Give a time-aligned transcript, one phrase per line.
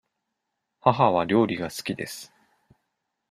[0.79, 2.33] 母は料理が好きです。